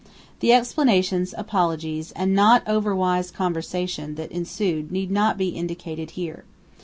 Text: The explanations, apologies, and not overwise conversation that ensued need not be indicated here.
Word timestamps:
The 0.39 0.51
explanations, 0.51 1.35
apologies, 1.37 2.11
and 2.13 2.33
not 2.33 2.65
overwise 2.65 3.31
conversation 3.31 4.15
that 4.15 4.31
ensued 4.31 4.91
need 4.91 5.11
not 5.11 5.37
be 5.37 5.49
indicated 5.49 6.11
here. 6.17 6.43